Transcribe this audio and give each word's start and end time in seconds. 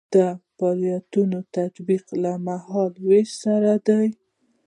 دا 0.15 0.27
د 0.35 0.39
فعالیتونو 0.55 1.37
تطبیق 1.55 2.05
له 2.23 2.31
مهال 2.47 2.91
ویش 3.07 3.29
سره 3.43 3.71
ده. 3.87 3.99